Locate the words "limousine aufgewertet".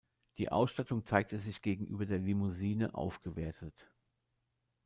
2.17-3.87